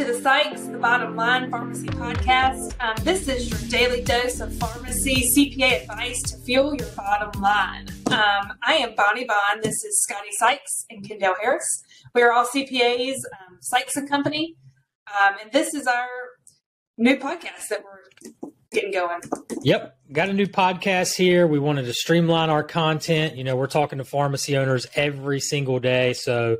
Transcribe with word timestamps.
to 0.00 0.06
the 0.06 0.18
Sykes, 0.22 0.62
the 0.62 0.78
Bottom 0.78 1.14
Line 1.14 1.50
Pharmacy 1.50 1.88
Podcast. 1.88 2.72
Um, 2.80 2.96
this 3.04 3.28
is 3.28 3.50
your 3.50 3.68
daily 3.68 4.02
dose 4.02 4.40
of 4.40 4.50
pharmacy 4.56 5.28
CPA 5.30 5.82
advice 5.82 6.22
to 6.22 6.38
fuel 6.38 6.74
your 6.74 6.88
bottom 6.96 7.38
line. 7.42 7.86
Um, 8.06 8.56
I 8.64 8.76
am 8.76 8.94
Bonnie 8.94 9.26
Bond. 9.26 9.62
This 9.62 9.84
is 9.84 10.00
Scotty 10.00 10.30
Sykes 10.38 10.86
and 10.88 11.06
Kendell 11.06 11.34
Harris. 11.38 11.82
We 12.14 12.22
are 12.22 12.32
all 12.32 12.46
CPAs, 12.46 13.16
um, 13.40 13.58
Sykes 13.60 13.94
and 13.96 14.08
Company, 14.08 14.56
um, 15.06 15.34
and 15.42 15.52
this 15.52 15.74
is 15.74 15.86
our 15.86 16.08
new 16.96 17.16
podcast 17.16 17.68
that 17.68 17.84
we're 17.84 18.50
getting 18.72 18.92
going. 18.92 19.20
Yep, 19.60 19.98
got 20.12 20.30
a 20.30 20.32
new 20.32 20.46
podcast 20.46 21.14
here. 21.14 21.46
We 21.46 21.58
wanted 21.58 21.84
to 21.84 21.92
streamline 21.92 22.48
our 22.48 22.64
content. 22.64 23.36
You 23.36 23.44
know, 23.44 23.54
we're 23.54 23.66
talking 23.66 23.98
to 23.98 24.04
pharmacy 24.04 24.56
owners 24.56 24.86
every 24.94 25.40
single 25.40 25.78
day, 25.78 26.14
so 26.14 26.56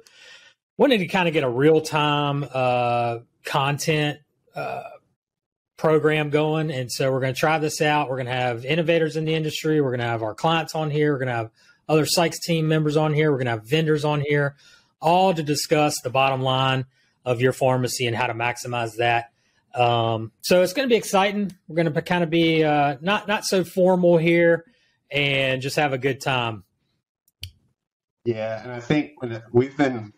wanted 0.77 0.99
to 0.99 1.07
kind 1.07 1.29
of 1.29 1.33
get 1.33 1.45
a 1.45 1.49
real 1.49 1.81
time 1.81 2.43
uh, 2.53 3.19
content 3.45 4.19
uh, 4.55 4.83
program 5.77 6.31
going. 6.31 6.71
And 6.71 6.91
so 6.91 7.11
we're 7.11 7.21
going 7.21 7.35
to 7.35 7.41
try 7.41 7.59
this 7.59 7.81
out. 7.81 8.09
We're 8.09 8.17
going 8.17 8.27
to 8.27 8.33
have 8.33 8.65
innovators 8.65 9.17
in 9.17 9.25
the 9.25 9.35
industry. 9.35 9.81
We're 9.81 9.91
going 9.91 10.01
to 10.01 10.07
have 10.07 10.23
our 10.23 10.35
clients 10.35 10.75
on 10.75 10.91
here. 10.91 11.13
We're 11.13 11.19
going 11.19 11.29
to 11.29 11.35
have 11.35 11.51
other 11.89 12.07
Sykes 12.07 12.39
team 12.41 12.69
members 12.69 12.97
on 12.97 13.15
here. 13.15 13.31
We're 13.31 13.39
going 13.39 13.47
to 13.47 13.53
have 13.53 13.69
vendors 13.69 14.05
on 14.05 14.21
here, 14.21 14.57
all 15.01 15.35
to 15.35 15.43
discuss 15.43 15.95
the 16.03 16.11
bottom 16.11 16.43
line 16.43 16.87
of 17.25 17.41
your 17.41 17.53
pharmacy 17.53 18.07
and 18.07 18.17
how 18.17 18.27
to 18.27 18.35
maximize 18.35 18.97
that. 18.99 19.33
Um, 19.75 20.33
so 20.43 20.63
it's 20.63 20.73
going 20.73 20.89
to 20.89 20.93
be 20.93 20.97
exciting. 20.97 21.53
We're 21.69 21.77
going 21.77 21.93
to 21.93 22.03
kind 22.03 22.25
of 22.25 22.31
be 22.31 22.65
uh, 22.65 22.97
not 23.01 23.29
not 23.29 23.45
so 23.45 23.65
formal 23.65 24.19
here 24.19 24.65
and 25.11 25.63
just 25.63 25.77
have 25.77 25.93
a 25.93 25.99
good 25.99 26.21
time. 26.21 26.65
Yeah, 28.25 28.63
and 28.63 28.73
I 28.73 28.81
think 28.81 29.13
we've 29.53 29.77
been 29.77 30.13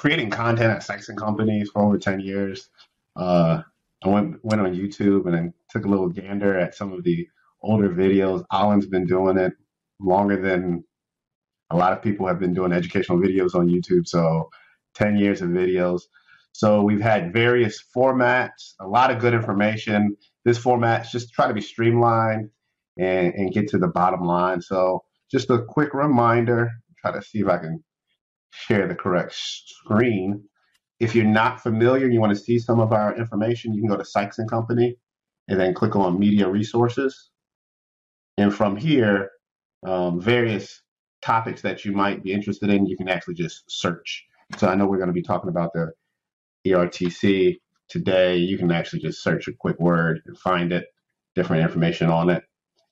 creating 0.00 0.30
content 0.30 0.82
at 0.88 1.08
and 1.10 1.18
Companies 1.18 1.68
for 1.70 1.82
over 1.82 1.98
10 1.98 2.20
years. 2.20 2.70
Uh, 3.16 3.60
I 4.02 4.08
went, 4.08 4.42
went 4.42 4.62
on 4.62 4.74
YouTube 4.74 5.26
and 5.26 5.34
then 5.34 5.54
took 5.68 5.84
a 5.84 5.88
little 5.88 6.08
gander 6.08 6.58
at 6.58 6.74
some 6.74 6.94
of 6.94 7.04
the 7.04 7.28
older 7.60 7.90
videos. 7.90 8.42
Alan's 8.50 8.86
been 8.86 9.04
doing 9.04 9.36
it 9.36 9.52
longer 10.00 10.40
than 10.40 10.82
a 11.68 11.76
lot 11.76 11.92
of 11.92 12.00
people 12.00 12.26
have 12.26 12.40
been 12.40 12.54
doing 12.54 12.72
educational 12.72 13.18
videos 13.18 13.54
on 13.54 13.68
YouTube. 13.68 14.08
So 14.08 14.48
10 14.94 15.18
years 15.18 15.42
of 15.42 15.50
videos. 15.50 16.00
So 16.52 16.80
we've 16.80 17.02
had 17.02 17.34
various 17.34 17.84
formats, 17.94 18.72
a 18.80 18.88
lot 18.88 19.10
of 19.10 19.18
good 19.18 19.34
information. 19.34 20.16
This 20.46 20.56
format's 20.56 21.12
just 21.12 21.34
try 21.34 21.46
to 21.46 21.52
be 21.52 21.60
streamlined 21.60 22.48
and, 22.98 23.34
and 23.34 23.52
get 23.52 23.68
to 23.68 23.78
the 23.78 23.88
bottom 23.88 24.24
line. 24.24 24.62
So 24.62 25.04
just 25.30 25.50
a 25.50 25.62
quick 25.62 25.92
reminder, 25.92 26.70
try 27.02 27.12
to 27.12 27.20
see 27.20 27.40
if 27.40 27.48
I 27.48 27.58
can 27.58 27.84
share 28.50 28.86
the 28.86 28.94
correct 28.94 29.34
screen. 29.34 30.44
If 30.98 31.14
you're 31.14 31.24
not 31.24 31.62
familiar 31.62 32.04
and 32.04 32.14
you 32.14 32.20
want 32.20 32.36
to 32.36 32.42
see 32.42 32.58
some 32.58 32.80
of 32.80 32.92
our 32.92 33.16
information, 33.16 33.72
you 33.72 33.80
can 33.80 33.88
go 33.88 33.96
to 33.96 34.04
Sykes 34.04 34.38
and 34.38 34.50
Company 34.50 34.96
and 35.48 35.58
then 35.58 35.74
click 35.74 35.96
on 35.96 36.18
Media 36.18 36.48
Resources. 36.48 37.30
And 38.36 38.54
from 38.54 38.76
here, 38.76 39.30
um, 39.86 40.20
various 40.20 40.82
topics 41.22 41.62
that 41.62 41.84
you 41.84 41.92
might 41.92 42.22
be 42.22 42.32
interested 42.32 42.70
in, 42.70 42.86
you 42.86 42.96
can 42.96 43.08
actually 43.08 43.34
just 43.34 43.64
search. 43.68 44.24
So 44.58 44.68
I 44.68 44.74
know 44.74 44.86
we're 44.86 44.98
going 44.98 45.08
to 45.08 45.14
be 45.14 45.22
talking 45.22 45.50
about 45.50 45.72
the 45.72 45.92
ERTC 46.66 47.56
today. 47.88 48.36
You 48.36 48.58
can 48.58 48.70
actually 48.70 49.00
just 49.00 49.22
search 49.22 49.48
a 49.48 49.52
quick 49.52 49.78
word 49.78 50.20
and 50.26 50.38
find 50.38 50.72
it, 50.72 50.86
different 51.34 51.62
information 51.62 52.08
on 52.08 52.30
it. 52.30 52.44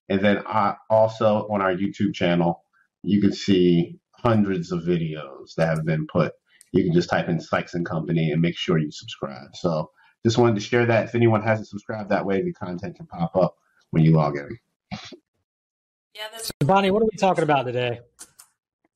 And 0.09 0.21
then 0.21 0.39
uh, 0.47 0.75
also 0.89 1.47
on 1.51 1.61
our 1.61 1.75
YouTube 1.75 2.15
channel, 2.15 2.63
you 3.03 3.21
can 3.21 3.33
see 3.33 3.99
hundreds 4.23 4.73
of 4.73 4.83
videos 4.83 5.55
that 5.57 5.69
have 5.69 5.85
been 5.85 6.07
put. 6.07 6.33
You 6.73 6.85
can 6.85 6.93
just 6.93 7.09
type 7.09 7.29
in 7.29 7.41
Sykes 7.41 7.75
and 7.75 7.87
Company 7.87 8.31
and 8.31 8.43
make 8.43 8.57
sure 8.57 8.79
you 8.79 8.91
subscribe. 8.91 9.55
So 9.55 9.91
just 10.25 10.39
wanted 10.39 10.57
to 10.57 10.61
share 10.61 10.87
that. 10.87 11.05
If 11.05 11.15
anyone 11.15 11.43
hasn't 11.43 11.69
subscribed 11.69 12.11
that 12.11 12.27
way, 12.27 12.43
the 12.43 12.53
content 12.53 12.97
can 12.97 13.07
pop 13.07 13.35
up 13.37 13.57
when 13.91 14.05
you 14.05 14.13
log 14.13 14.37
in. 14.37 14.59
Yeah, 16.15 16.25
that's 16.33 16.51
Bonnie. 16.61 16.91
What 16.91 17.03
are 17.03 17.09
we 17.11 17.17
talking 17.19 17.45
about 17.45 17.65
today? 17.65 18.01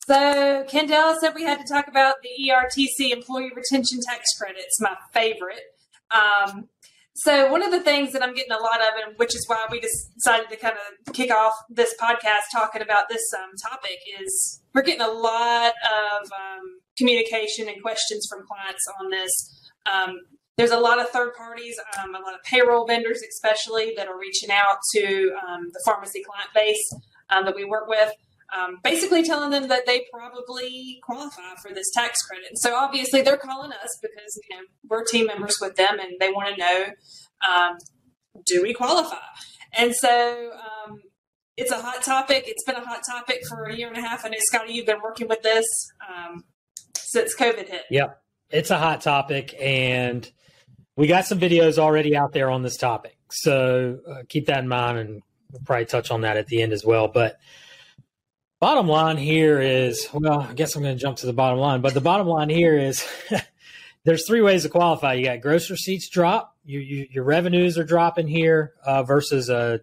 So 0.07 0.65
Kendell 0.69 1.17
said 1.21 1.35
we 1.35 1.45
had 1.45 1.65
to 1.65 1.73
talk 1.73 1.87
about 1.87 2.17
the 2.23 2.51
ERTC 2.51 3.13
Employee 3.13 3.53
Retention 3.55 4.01
Tax 4.05 4.25
Credits, 4.37 4.81
my 4.81 4.97
favorite. 5.13 5.63
Um, 6.11 6.69
so 7.15 7.51
one 7.51 7.63
of 7.63 7.71
the 7.71 7.81
things 7.81 8.13
that 8.13 8.23
I'm 8.23 8.35
getting 8.35 8.53
a 8.53 8.59
lot 8.59 8.81
of, 8.81 8.95
and 9.05 9.19
which 9.19 9.35
is 9.35 9.45
why 9.47 9.67
we 9.71 9.81
decided 9.81 10.49
to 10.49 10.57
kind 10.57 10.75
of 10.75 11.13
kick 11.13 11.31
off 11.31 11.55
this 11.69 11.95
podcast 12.01 12.51
talking 12.53 12.83
about 12.83 13.09
this 13.09 13.23
um, 13.37 13.51
topic, 13.71 13.99
is 14.21 14.63
we're 14.75 14.83
getting 14.83 15.03
a 15.03 15.11
lot 15.11 15.73
of 15.85 16.27
um, 16.33 16.81
communication 16.97 17.69
and 17.69 17.83
questions 17.83 18.27
from 18.31 18.47
clients 18.47 18.85
on 19.01 19.11
this. 19.11 19.71
Um, 19.93 20.21
there's 20.57 20.71
a 20.71 20.79
lot 20.79 21.01
of 21.01 21.09
third 21.11 21.35
parties, 21.35 21.77
um, 21.99 22.15
a 22.15 22.19
lot 22.19 22.35
of 22.35 22.43
payroll 22.45 22.87
vendors, 22.87 23.23
especially 23.31 23.95
that 23.97 24.09
are 24.09 24.19
reaching 24.19 24.51
out 24.51 24.79
to 24.95 25.33
um, 25.47 25.69
the 25.73 25.83
pharmacy 25.85 26.23
client 26.23 26.51
base 26.55 26.95
um, 27.31 27.45
that 27.45 27.57
we 27.57 27.65
work 27.65 27.89
with 27.89 28.13
um, 28.57 28.79
basically 28.85 29.23
telling 29.23 29.51
them 29.51 29.69
that 29.69 29.87
they 29.87 30.05
probably 30.13 31.01
qualify 31.03 31.55
for 31.63 31.73
this 31.75 31.91
tax 31.95 32.21
credit. 32.23 32.51
so 32.55 32.75
obviously 32.75 33.23
they're 33.23 33.37
calling 33.37 33.73
us 33.73 33.99
because 34.03 34.41
you 34.49 34.57
know 34.57 34.63
we're 34.89 35.05
team 35.05 35.27
members 35.27 35.57
with 35.61 35.77
them 35.77 35.99
and 35.99 36.13
they 36.21 36.31
want 36.31 36.55
to 36.55 36.61
know 36.61 36.87
um, 37.51 37.77
do 38.47 38.63
we 38.63 38.73
qualify? 38.73 39.17
And 39.77 39.95
so 39.95 40.51
um, 40.53 41.03
it's 41.57 41.71
a 41.71 41.81
hot 41.81 42.03
topic. 42.03 42.45
It's 42.47 42.65
been 42.65 42.77
a 42.77 42.85
hot 42.85 43.03
topic 43.09 43.43
for 43.49 43.65
a 43.65 43.77
year 43.77 43.89
and 43.89 43.97
a 43.97 44.01
half. 44.01 44.25
I 44.25 44.29
know 44.29 44.39
Scotty, 44.41 44.73
you've 44.73 44.87
been 44.87 45.03
working 45.03 45.29
with 45.29 45.43
this 45.43 45.65
um, 46.09 46.45
since 46.97 47.35
COVID 47.37 47.69
hit. 47.69 47.83
Yep, 47.91 48.23
it's 48.51 48.71
a 48.71 48.79
hot 48.79 49.01
topic, 49.01 49.55
and 49.61 50.31
we 50.97 51.07
got 51.07 51.27
some 51.27 51.41
videos 51.41 51.79
already 51.79 52.17
out 52.17 52.33
there 52.33 52.51
on 52.51 52.63
this 52.63 52.77
topic. 52.77 53.17
So 53.31 53.99
uh, 54.09 54.23
keep 54.29 54.47
that 54.47 54.61
in 54.61 54.69
mind, 54.69 54.99
and 54.99 55.23
we'll 55.51 55.63
probably 55.65 55.87
touch 55.87 56.11
on 56.11 56.23
that 56.23 56.37
at 56.37 56.47
the 56.47 56.63
end 56.63 56.73
as 56.73 56.85
well. 56.85 57.09
But 57.09 57.39
Bottom 58.63 58.87
line 58.87 59.17
here 59.17 59.61
is 59.61 60.09
well, 60.13 60.43
I 60.43 60.53
guess 60.53 60.77
I'm 60.77 60.85
going 60.85 60.97
to 60.97 61.01
jump 61.01 61.17
to 61.17 61.27
the 61.27 61.33
bottom 61.33 61.59
line, 61.59 61.81
but 61.81 61.95
the 61.95 62.01
bottom 62.01 62.29
line 62.29 62.49
here 62.49 62.79
is 62.79 63.05
there's 64.05 64.25
three 64.25 64.41
ways 64.41 64.63
to 64.63 64.69
qualify. 64.69 65.15
You 65.15 65.25
got 65.25 65.41
gross 65.41 65.69
receipts 65.69 66.09
drop, 66.09 66.57
you, 66.65 66.79
you, 66.79 67.09
your 67.11 67.25
revenues 67.25 67.77
are 67.77 67.83
dropping 67.83 68.29
here 68.29 68.75
uh, 68.87 69.03
versus 69.03 69.49
a 69.51 69.81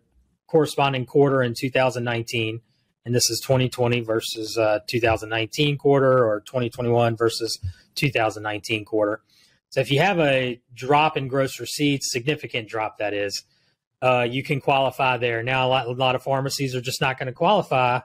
corresponding 0.47 1.05
quarter 1.05 1.43
in 1.43 1.55
2019, 1.59 2.61
and 3.03 3.13
this 3.13 3.29
is 3.29 3.41
2020 3.41 3.99
versus 3.99 4.57
uh, 4.57 4.79
2019 4.87 5.77
quarter 5.77 6.25
or 6.25 6.39
2021 6.45 7.17
versus 7.17 7.59
2019 7.95 8.85
quarter. 8.85 9.21
So 9.71 9.81
if 9.81 9.91
you 9.91 9.99
have 9.99 10.19
a 10.19 10.61
drop 10.73 11.17
in 11.17 11.27
gross 11.27 11.59
receipts, 11.59 12.13
significant 12.13 12.69
drop 12.69 12.99
that 12.99 13.13
is, 13.13 13.43
uh, 14.01 14.25
you 14.31 14.41
can 14.41 14.61
qualify 14.61 15.17
there. 15.17 15.43
Now 15.43 15.67
a 15.67 15.69
lot, 15.69 15.87
a 15.87 15.91
lot 15.91 16.15
of 16.15 16.23
pharmacies 16.23 16.75
are 16.75 16.81
just 16.81 17.01
not 17.01 17.19
going 17.19 17.27
to 17.27 17.33
qualify 17.33 17.99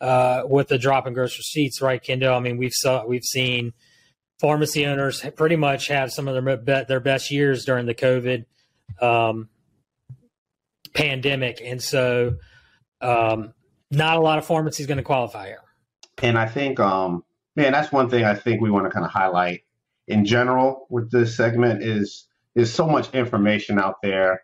uh, 0.00 0.42
with 0.46 0.68
the 0.68 0.78
drop 0.78 1.06
in 1.06 1.14
gross 1.14 1.36
receipts, 1.38 1.80
right, 1.80 2.02
Kendell? 2.02 2.36
I 2.36 2.40
mean, 2.40 2.56
we've 2.56 2.72
saw 2.72 3.06
we've 3.06 3.24
seen 3.24 3.72
pharmacy 4.40 4.86
owners 4.86 5.24
pretty 5.36 5.56
much 5.56 5.88
have 5.88 6.12
some 6.12 6.28
of 6.28 6.44
their 6.44 6.84
their 6.84 7.00
best 7.00 7.30
years 7.30 7.64
during 7.64 7.86
the 7.86 7.94
COVID 7.94 8.44
um, 9.00 9.48
pandemic, 10.92 11.60
and 11.64 11.82
so 11.82 12.36
um, 13.00 13.54
not 13.90 14.16
a 14.16 14.20
lot 14.20 14.38
of 14.38 14.46
pharmacies 14.46 14.86
going 14.86 14.98
to 14.98 15.04
qualify 15.04 15.46
here. 15.46 15.62
And 16.22 16.38
I 16.38 16.46
think, 16.46 16.80
um, 16.80 17.24
man, 17.56 17.72
that's 17.72 17.92
one 17.92 18.08
thing 18.10 18.24
I 18.24 18.34
think 18.34 18.60
we 18.60 18.70
want 18.70 18.86
to 18.86 18.90
kind 18.90 19.04
of 19.04 19.10
highlight 19.10 19.62
in 20.08 20.24
general 20.24 20.86
with 20.90 21.10
this 21.10 21.36
segment 21.36 21.82
is 21.82 22.26
is 22.54 22.72
so 22.72 22.86
much 22.86 23.12
information 23.14 23.78
out 23.78 23.96
there, 24.02 24.42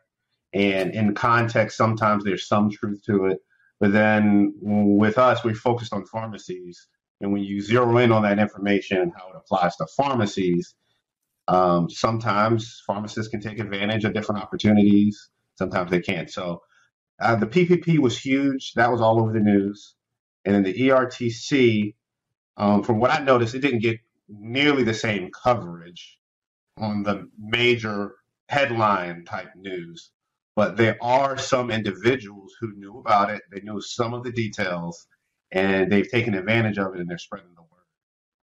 and 0.52 0.94
in 0.94 1.14
context, 1.14 1.76
sometimes 1.76 2.24
there's 2.24 2.46
some 2.46 2.70
truth 2.70 3.02
to 3.06 3.26
it 3.26 3.38
but 3.82 3.92
then 3.92 4.54
with 4.62 5.18
us, 5.18 5.42
we 5.42 5.54
focused 5.54 5.92
on 5.92 6.06
pharmacies. 6.06 6.86
And 7.20 7.32
when 7.32 7.42
you 7.42 7.60
zero 7.60 7.96
in 7.96 8.12
on 8.12 8.22
that 8.22 8.38
information 8.38 8.98
and 8.98 9.12
how 9.12 9.30
it 9.30 9.36
applies 9.36 9.74
to 9.74 9.88
pharmacies, 9.96 10.76
um, 11.48 11.90
sometimes 11.90 12.80
pharmacists 12.86 13.28
can 13.28 13.40
take 13.40 13.58
advantage 13.58 14.04
of 14.04 14.14
different 14.14 14.40
opportunities. 14.40 15.30
Sometimes 15.56 15.90
they 15.90 16.00
can't. 16.00 16.30
So 16.30 16.62
uh, 17.20 17.34
the 17.34 17.48
PPP 17.48 17.98
was 17.98 18.16
huge. 18.16 18.74
That 18.74 18.92
was 18.92 19.00
all 19.00 19.20
over 19.20 19.32
the 19.32 19.40
news. 19.40 19.96
And 20.44 20.54
then 20.54 20.62
the 20.62 20.74
ERTC, 20.74 21.96
um, 22.58 22.84
from 22.84 23.00
what 23.00 23.10
I 23.10 23.18
noticed, 23.18 23.56
it 23.56 23.62
didn't 23.62 23.80
get 23.80 23.98
nearly 24.28 24.84
the 24.84 24.94
same 24.94 25.32
coverage 25.42 26.20
on 26.78 27.02
the 27.02 27.28
major 27.36 28.14
headline 28.48 29.24
type 29.24 29.50
news. 29.56 30.12
But 30.54 30.76
there 30.76 30.98
are 31.02 31.38
some 31.38 31.70
individuals 31.70 32.54
who 32.60 32.74
knew 32.76 32.98
about 32.98 33.30
it. 33.30 33.42
They 33.50 33.60
knew 33.60 33.80
some 33.80 34.14
of 34.14 34.22
the 34.24 34.32
details, 34.32 35.06
and 35.50 35.90
they've 35.90 36.08
taken 36.08 36.34
advantage 36.34 36.78
of 36.78 36.94
it, 36.94 37.00
and 37.00 37.08
they're 37.08 37.18
spreading 37.18 37.54
the 37.54 37.62
word. 37.62 37.68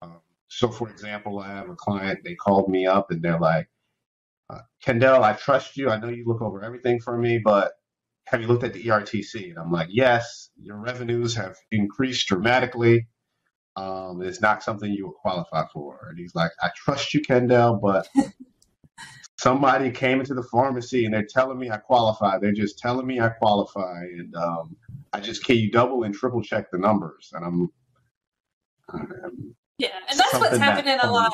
Um, 0.03 0.21
so, 0.47 0.69
for 0.69 0.89
example, 0.89 1.39
I 1.39 1.47
have 1.49 1.69
a 1.69 1.75
client. 1.75 2.19
They 2.23 2.35
called 2.35 2.69
me 2.69 2.85
up, 2.85 3.11
and 3.11 3.21
they're 3.21 3.39
like, 3.39 3.67
uh, 4.49 4.61
"Kendell, 4.85 5.23
I 5.23 5.33
trust 5.33 5.77
you. 5.77 5.89
I 5.89 5.97
know 5.99 6.09
you 6.09 6.25
look 6.25 6.41
over 6.41 6.63
everything 6.63 6.99
for 6.99 7.17
me, 7.17 7.39
but 7.43 7.73
have 8.27 8.41
you 8.41 8.47
looked 8.47 8.63
at 8.63 8.73
the 8.73 8.83
ERTC?" 8.83 9.49
And 9.49 9.57
I'm 9.59 9.71
like, 9.71 9.89
"Yes, 9.91 10.51
your 10.55 10.77
revenues 10.77 11.35
have 11.35 11.55
increased 11.71 12.27
dramatically." 12.27 13.07
Um, 13.77 14.23
it's 14.23 14.41
not 14.41 14.63
something 14.63 14.91
you 14.91 15.07
would 15.07 15.15
qualify 15.15 15.65
for. 15.71 16.07
And 16.09 16.17
he's 16.17 16.33
like, 16.33 16.51
I 16.61 16.71
trust 16.75 17.13
you, 17.13 17.21
Kendell, 17.21 17.79
but 17.79 18.07
somebody 19.37 19.91
came 19.91 20.19
into 20.19 20.33
the 20.33 20.43
pharmacy 20.43 21.05
and 21.05 21.13
they're 21.13 21.27
telling 21.29 21.59
me 21.59 21.69
I 21.69 21.77
qualify. 21.77 22.37
They're 22.39 22.51
just 22.51 22.79
telling 22.79 23.05
me 23.05 23.19
I 23.19 23.29
qualify, 23.29 24.01
and 24.01 24.35
um, 24.35 24.75
I 25.13 25.19
just 25.19 25.45
can 25.45 25.57
you 25.57 25.71
double 25.71 26.03
and 26.03 26.13
triple 26.13 26.41
check 26.41 26.71
the 26.71 26.77
numbers, 26.77 27.31
and 27.33 27.45
I'm. 27.45 27.71
I'm 28.89 29.55
yeah, 29.77 29.89
and 30.09 30.19
that's 30.19 30.33
what's 30.33 30.57
happening 30.57 30.97
a 31.01 31.11
lot. 31.11 31.33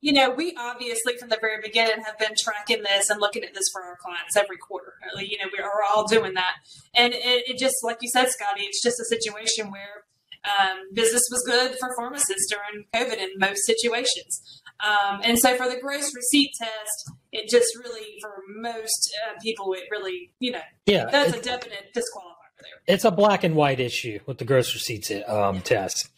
You 0.00 0.14
know, 0.14 0.30
we 0.30 0.54
obviously 0.58 1.16
from 1.18 1.28
the 1.28 1.38
very 1.40 1.60
beginning 1.62 2.04
have 2.04 2.18
been 2.18 2.34
tracking 2.38 2.82
this 2.82 3.10
and 3.10 3.20
looking 3.20 3.42
at 3.44 3.52
this 3.52 3.68
for 3.72 3.82
our 3.82 3.96
clients 3.96 4.36
every 4.36 4.56
quarter. 4.56 4.94
You 5.18 5.38
know, 5.38 5.50
we 5.52 5.62
are 5.62 5.82
all 5.90 6.06
doing 6.06 6.34
that, 6.34 6.54
and 6.94 7.12
it, 7.12 7.48
it 7.48 7.58
just 7.58 7.76
like 7.82 7.98
you 8.00 8.08
said, 8.08 8.28
Scotty, 8.28 8.62
it's 8.62 8.82
just 8.82 9.00
a 9.00 9.04
situation 9.04 9.70
where 9.70 10.04
um, 10.44 10.94
business 10.94 11.22
was 11.30 11.42
good 11.46 11.76
for 11.78 11.94
pharmacists 11.96 12.48
during 12.48 12.86
COVID 12.94 13.18
in 13.18 13.38
most 13.38 13.66
situations. 13.66 14.62
Um, 14.82 15.20
and 15.22 15.38
so 15.38 15.56
for 15.56 15.68
the 15.68 15.78
gross 15.78 16.14
receipt 16.14 16.52
test, 16.58 17.10
it 17.32 17.48
just 17.48 17.68
really, 17.78 18.18
for 18.20 18.32
most 18.56 19.16
uh, 19.26 19.38
people, 19.40 19.72
it 19.74 19.84
really, 19.90 20.32
you 20.40 20.50
know, 20.52 20.60
yeah, 20.86 21.06
that's 21.10 21.36
a 21.36 21.40
definite 21.40 21.92
disqualifier 21.94 22.60
there. 22.60 22.94
It's 22.94 23.04
a 23.04 23.10
black 23.10 23.44
and 23.44 23.54
white 23.54 23.80
issue 23.80 24.20
with 24.26 24.38
the 24.38 24.44
gross 24.44 24.74
receipts 24.74 25.10
um, 25.10 25.56
yeah. 25.56 25.60
test. 25.62 26.08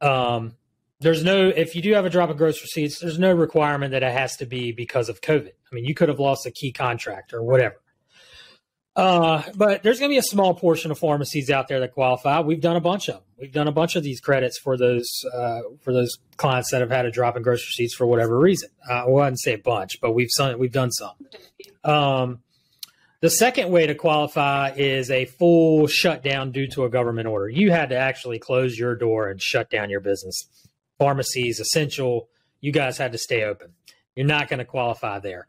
Um, 0.00 0.56
there's 1.00 1.24
no, 1.24 1.48
if 1.48 1.74
you 1.74 1.82
do 1.82 1.92
have 1.94 2.04
a 2.04 2.10
drop 2.10 2.30
in 2.30 2.36
gross 2.36 2.62
receipts, 2.62 3.00
there's 3.00 3.18
no 3.18 3.32
requirement 3.32 3.90
that 3.90 4.02
it 4.04 4.12
has 4.12 4.36
to 4.36 4.46
be 4.46 4.70
because 4.72 5.08
of 5.08 5.20
COVID. 5.20 5.48
I 5.50 5.74
mean, 5.74 5.84
you 5.84 5.94
could 5.94 6.08
have 6.08 6.20
lost 6.20 6.46
a 6.46 6.50
key 6.50 6.70
contract 6.72 7.32
or 7.32 7.42
whatever. 7.42 7.81
Uh, 8.94 9.42
but 9.54 9.82
there's 9.82 9.98
going 9.98 10.10
to 10.10 10.12
be 10.12 10.18
a 10.18 10.22
small 10.22 10.54
portion 10.54 10.90
of 10.90 10.98
pharmacies 10.98 11.48
out 11.50 11.66
there 11.66 11.80
that 11.80 11.92
qualify. 11.92 12.40
We've 12.40 12.60
done 12.60 12.76
a 12.76 12.80
bunch 12.80 13.08
of 13.08 13.14
them. 13.14 13.22
We've 13.40 13.52
done 13.52 13.66
a 13.66 13.72
bunch 13.72 13.96
of 13.96 14.02
these 14.02 14.20
credits 14.20 14.58
for 14.58 14.76
those 14.76 15.08
uh, 15.34 15.60
for 15.80 15.92
those 15.92 16.18
clients 16.36 16.70
that 16.72 16.82
have 16.82 16.90
had 16.90 17.06
a 17.06 17.10
drop 17.10 17.36
in 17.36 17.42
gross 17.42 17.66
receipts 17.66 17.94
for 17.94 18.06
whatever 18.06 18.38
reason. 18.38 18.68
Uh, 18.88 19.04
well, 19.06 19.22
I 19.22 19.24
wouldn't 19.24 19.40
say 19.40 19.54
a 19.54 19.58
bunch, 19.58 19.98
but 20.00 20.12
we've 20.12 20.28
some, 20.30 20.58
we've 20.58 20.72
done 20.72 20.90
some. 20.92 21.14
Um, 21.84 22.40
the 23.20 23.30
second 23.30 23.70
way 23.70 23.86
to 23.86 23.94
qualify 23.94 24.72
is 24.76 25.10
a 25.10 25.24
full 25.24 25.86
shutdown 25.86 26.52
due 26.52 26.66
to 26.68 26.84
a 26.84 26.90
government 26.90 27.28
order. 27.28 27.48
You 27.48 27.70
had 27.70 27.90
to 27.90 27.96
actually 27.96 28.40
close 28.40 28.78
your 28.78 28.94
door 28.94 29.30
and 29.30 29.40
shut 29.40 29.70
down 29.70 29.90
your 29.90 30.00
business. 30.00 30.44
Pharmacies, 30.98 31.60
essential. 31.60 32.28
You 32.60 32.72
guys 32.72 32.98
had 32.98 33.12
to 33.12 33.18
stay 33.18 33.44
open. 33.44 33.72
You're 34.16 34.26
not 34.26 34.48
going 34.48 34.58
to 34.58 34.64
qualify 34.64 35.20
there. 35.20 35.46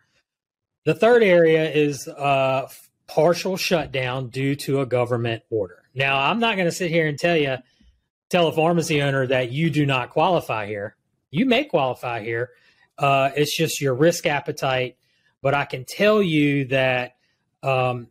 The 0.85 0.93
third 0.93 1.23
area 1.23 1.69
is 1.69 2.07
uh, 2.07 2.67
partial 3.13 3.57
shutdown 3.57 4.29
due 4.29 4.55
to 4.55 4.81
a 4.81 4.85
government 4.85 5.43
order. 5.51 5.83
Now, 5.93 6.17
I'm 6.19 6.39
not 6.39 6.55
going 6.55 6.67
to 6.67 6.71
sit 6.71 6.89
here 6.89 7.07
and 7.07 7.17
tell 7.17 7.37
you, 7.37 7.57
tell 8.29 8.47
a 8.47 8.51
pharmacy 8.51 9.03
owner 9.03 9.27
that 9.27 9.51
you 9.51 9.69
do 9.69 9.85
not 9.85 10.09
qualify 10.09 10.65
here. 10.65 10.95
You 11.29 11.45
may 11.45 11.65
qualify 11.65 12.23
here. 12.23 12.49
Uh, 12.97 13.29
it's 13.35 13.55
just 13.55 13.79
your 13.79 13.93
risk 13.93 14.25
appetite. 14.25 14.97
But 15.43 15.53
I 15.53 15.65
can 15.65 15.85
tell 15.87 16.23
you 16.23 16.65
that, 16.65 17.17
um, 17.61 18.07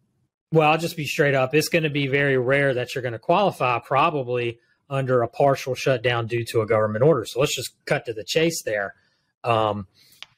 well, 0.53 0.71
I'll 0.71 0.79
just 0.79 0.97
be 0.97 1.07
straight 1.07 1.35
up. 1.35 1.53
It's 1.53 1.69
going 1.69 1.83
to 1.83 1.91
be 1.91 2.07
very 2.07 2.39
rare 2.39 2.75
that 2.75 2.95
you're 2.95 3.03
going 3.03 3.13
to 3.13 3.19
qualify 3.19 3.81
probably 3.81 4.61
under 4.89 5.23
a 5.23 5.29
partial 5.29 5.75
shutdown 5.75 6.27
due 6.27 6.45
to 6.45 6.61
a 6.61 6.67
government 6.67 7.03
order. 7.03 7.25
So 7.25 7.41
let's 7.41 7.57
just 7.57 7.75
cut 7.87 8.05
to 8.05 8.13
the 8.13 8.23
chase 8.23 8.63
there. 8.63 8.95
Um, 9.43 9.89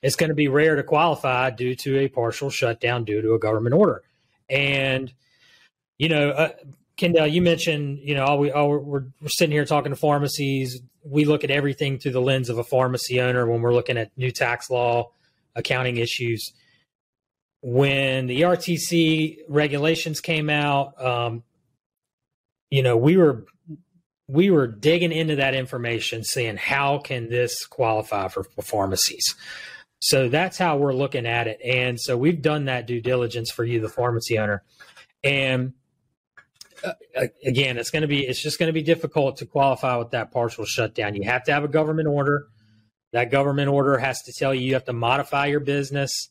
it's 0.01 0.17
going 0.17 0.29
to 0.29 0.35
be 0.35 0.49
rare 0.49 0.77
to 0.77 0.83
qualify 0.83 1.51
due 1.51 1.75
to 1.75 1.99
a 1.99 2.09
partial 2.09 2.49
shutdown 2.49 3.05
due 3.05 3.21
to 3.21 3.35
a 3.35 3.39
government 3.39 3.75
order. 3.75 4.03
And 4.49 5.12
you 5.99 6.08
know, 6.08 6.31
uh, 6.31 6.50
Kendell, 6.96 7.31
you 7.31 7.43
mentioned 7.43 8.00
you 8.02 8.14
know 8.14 8.25
all 8.25 8.38
we 8.38 8.50
all 8.50 8.69
we're, 8.69 8.79
we're 9.20 9.29
sitting 9.29 9.52
here 9.52 9.64
talking 9.64 9.91
to 9.91 9.96
pharmacies. 9.96 10.81
We 11.05 11.25
look 11.25 11.44
at 11.44 11.50
everything 11.50 11.99
through 11.99 12.12
the 12.12 12.20
lens 12.20 12.49
of 12.49 12.58
a 12.58 12.64
pharmacy 12.64 13.20
owner 13.20 13.46
when 13.46 13.61
we're 13.61 13.75
looking 13.75 13.99
at 13.99 14.17
new 14.17 14.31
tax 14.31 14.70
law, 14.70 15.11
accounting 15.55 15.99
issues. 15.99 16.52
When 17.61 18.26
the 18.26 18.43
RTC 18.43 19.38
regulations 19.49 20.20
came 20.20 20.50
out, 20.50 21.02
um, 21.02 21.43
you 22.70 22.82
know, 22.82 22.96
we 22.96 23.17
were 23.17 23.44
we 24.29 24.50
were 24.50 24.67
digging 24.67 25.12
into 25.12 25.37
that 25.37 25.55
information, 25.55 26.25
seeing 26.25 26.56
how 26.56 26.99
can 26.99 27.29
this 27.29 27.67
qualify 27.67 28.29
for, 28.29 28.44
for 28.44 28.62
pharmacies. 28.62 29.35
So 30.00 30.29
that's 30.29 30.58
how 30.58 30.76
we're 30.76 30.93
looking 30.93 31.26
at 31.26 31.46
it. 31.46 31.61
And 31.64 31.99
so 31.99 32.17
we've 32.17 32.43
done 32.43 32.67
that 32.67 32.87
due 32.87 33.00
diligence 33.00 33.50
for 33.50 33.64
you, 33.64 33.81
the 33.81 33.88
pharmacy 33.88 34.38
owner. 34.38 34.62
And 35.23 35.73
uh, 36.85 36.93
again, 37.44 37.79
it's 37.79 37.91
going 37.91 38.02
to 38.02 38.08
be, 38.08 38.26
it's 38.26 38.43
just 38.43 38.58
going 38.58 38.69
to 38.69 38.73
be 38.73 38.82
difficult 38.82 39.38
to 39.38 39.46
qualify 39.46 39.96
with 39.96 40.11
that 40.11 40.31
partial 40.31 40.64
shutdown. 40.67 41.14
You 41.14 41.25
have 41.25 41.44
to 41.44 41.52
have 41.52 41.64
a 41.64 41.69
government 41.69 42.08
order. 42.08 42.49
That 43.12 43.31
government 43.31 43.70
order 43.70 43.96
has 43.96 44.20
to 44.23 44.32
tell 44.32 44.52
you 44.52 44.62
you 44.62 44.75
have 44.75 44.85
to 44.87 44.93
modify 44.93 45.46
your 45.46 45.61
business. 45.61 46.29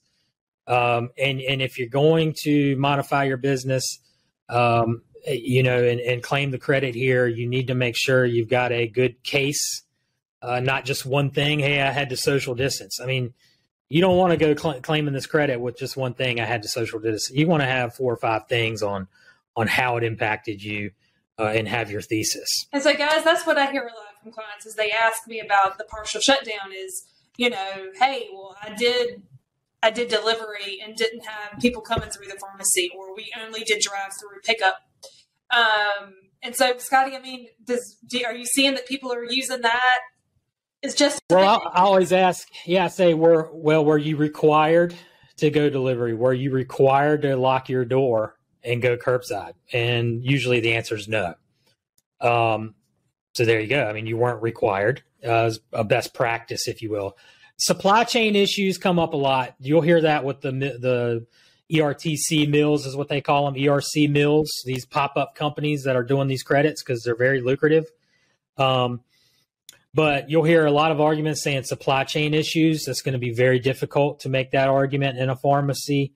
Um, 0.68 1.10
and, 1.18 1.42
and 1.42 1.62
if 1.62 1.80
you're 1.80 1.89
going 1.89 2.36
to 2.44 2.75
modify 2.75 3.24
your 3.24 3.38
business, 3.38 4.00
um, 4.50 5.01
you 5.25 5.63
know, 5.63 5.83
and, 5.83 6.00
and, 6.00 6.21
claim 6.21 6.51
the 6.51 6.57
credit 6.57 6.95
here, 6.95 7.25
you 7.25 7.48
need 7.48 7.68
to 7.68 7.75
make 7.75 7.95
sure 7.98 8.25
you've 8.25 8.50
got 8.50 8.71
a 8.71 8.88
good 8.88 9.24
case, 9.24 9.83
uh, 10.42 10.60
not 10.60 10.86
just 10.86 11.06
one 11.06 11.31
thing. 11.31 11.60
Hey, 11.60 11.81
I 11.81 11.92
had 11.92 12.10
to 12.10 12.18
social 12.18 12.54
distance. 12.54 13.00
I 13.01 13.06
mean, 13.06 13.33
you 13.94 14.01
don't 14.01 14.18
want 14.18 14.31
to 14.31 14.38
go 14.38 14.56
cl- 14.56 14.81
claiming 14.81 15.13
this 15.13 15.28
credit 15.28 15.62
with 15.62 15.78
just 15.78 15.95
one 15.95 16.16
thing. 16.16 16.40
I 16.40 16.45
had 16.45 16.63
to 16.63 16.68
social 16.68 17.00
distance. 17.00 17.30
You 17.38 17.45
want 17.45 17.62
to 17.62 17.68
have 17.68 17.94
four 17.94 18.12
or 18.12 18.18
five 18.18 18.48
things 18.48 18.81
on 18.81 19.07
on 19.56 19.68
how 19.68 19.98
it 19.98 20.04
impacted 20.04 20.63
you 20.63 20.90
uh, 21.38 21.54
and 21.54 21.68
have 21.68 21.92
your 21.92 22.01
thesis. 22.01 22.50
And 22.74 22.81
so, 22.81 22.95
guys, 22.95 23.24
that's 23.24 23.45
what 23.45 23.60
I 23.60 23.72
hear 23.72 23.84
a 23.84 23.94
lot 23.94 24.19
from 24.24 24.31
clients 24.31 24.66
is 24.66 24.74
they 24.74 24.90
ask 24.90 25.28
me 25.28 25.40
about 25.42 25.78
the 25.78 25.84
partial 25.84 26.22
shutdown. 26.22 26.72
Is 26.75 27.04
you 27.38 27.51
know, 27.51 27.92
hey, 28.00 28.30
well, 28.34 28.57
I 28.63 28.74
did 28.74 29.22
I 29.84 29.92
did 29.92 30.07
delivery 30.07 30.81
and 30.84 30.96
didn't 30.96 31.25
have 31.28 31.60
people 31.60 31.84
coming 31.84 32.10
through 32.10 32.30
the 32.30 32.38
pharmacy, 32.42 32.89
or 32.98 33.16
we 33.16 33.31
only 33.39 33.63
did 33.63 33.80
drive 33.80 34.13
through 34.19 34.42
pickup. 34.44 34.78
Um, 35.56 36.16
and 36.42 36.56
so, 36.56 36.75
Scotty, 36.80 37.16
I 37.16 37.22
mean, 37.22 37.46
does 37.63 38.00
do, 38.07 38.25
are 38.25 38.36
you 38.36 38.46
seeing 38.46 38.74
that 38.74 38.88
people 38.88 39.13
are 39.13 39.24
using 39.24 39.62
that 39.62 40.00
it's 40.84 40.96
just 40.96 41.22
well. 41.30 41.64
I, 41.66 41.80
I 41.80 41.82
always 41.84 42.12
ask. 42.12 42.48
Yeah, 42.66 42.86
I 42.86 42.88
say, 42.90 43.14
were 43.14 43.50
well, 43.54 43.84
were 43.84 43.98
you 43.98 44.18
required 44.18 44.94
to 45.38 45.50
go 45.50 45.70
delivery? 45.70 46.14
Were 46.14 46.34
you 46.34 46.52
required 46.52 47.24
to 47.24 47.36
lock 47.38 47.70
your 47.70 47.86
door 47.86 48.38
and 48.64 48.82
go 48.82 48.98
curbside? 48.98 49.54
And 49.72 50.24
usually 50.24 50.60
the 50.60 50.74
answer 50.74 50.96
is 50.96 51.08
no. 51.08 51.36
Um, 52.20 52.76
so 53.34 53.46
there 53.46 53.62
you 53.62 53.68
go. 53.68 53.86
I 53.86 53.94
mean, 53.94 54.06
you 54.06 54.18
weren't 54.18 54.42
required 54.44 55.02
uh, 55.26 55.46
as 55.46 55.60
a 55.72 55.84
best 55.84 56.14
practice, 56.14 56.68
if 56.68 56.82
you 56.82 56.92
will. 56.92 57.18
Supply 57.58 58.04
chain 58.04 58.36
issues 58.36 58.78
come 58.78 59.00
up 59.00 59.13
a 59.13 59.18
lot. 59.18 59.56
You'll 59.60 59.82
hear 59.82 60.02
that 60.02 60.25
with 60.25 60.42
the 60.42 60.52
the 60.52 61.25
ERTC 61.72 62.50
mills 62.50 62.86
is 62.86 62.96
what 62.98 63.08
they 63.08 63.22
call 63.22 63.46
them, 63.46 63.56
ERC 63.56 64.10
mills. 64.10 64.52
These 64.66 64.86
pop 64.86 65.16
up 65.16 65.34
companies 65.34 65.84
that 65.86 65.96
are 65.96 66.04
doing 66.04 66.28
these 66.28 66.44
credits 66.44 66.84
because 66.84 67.04
they're 67.04 67.16
very 67.16 67.40
lucrative. 67.40 67.86
Um, 68.58 69.02
but 69.94 70.30
you'll 70.30 70.44
hear 70.44 70.66
a 70.66 70.72
lot 70.72 70.92
of 70.92 71.00
arguments 71.00 71.44
saying 71.44 71.64
supply 71.64 72.04
chain 72.04 72.34
issues. 72.34 72.88
It's 72.88 73.02
going 73.02 73.14
to 73.14 73.20
be 73.20 73.34
very 73.34 73.60
difficult 73.60 74.22
to 74.22 74.30
make 74.30 74.52
that 74.52 74.68
argument 74.68 75.20
in 75.20 75.30
a 75.30 75.36
pharmacy. 75.36 76.14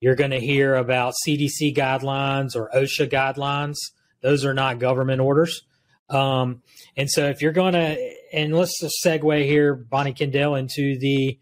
You're 0.00 0.16
going 0.16 0.32
to 0.32 0.40
hear 0.40 0.74
about 0.74 1.14
CDC 1.26 1.76
guidelines 1.76 2.56
or 2.56 2.70
OSHA 2.74 3.10
guidelines. 3.10 3.76
Those 4.22 4.44
are 4.44 4.54
not 4.54 4.78
government 4.78 5.20
orders. 5.20 5.62
Um, 6.08 6.62
and 6.96 7.08
so 7.08 7.26
if 7.28 7.40
you're 7.40 7.52
going 7.52 7.74
to, 7.74 8.14
and 8.32 8.56
let's 8.56 8.80
just 8.80 8.96
segue 9.04 9.44
here, 9.44 9.74
Bonnie 9.74 10.12
Kendell, 10.12 10.58
into 10.58 10.98
the, 10.98 11.38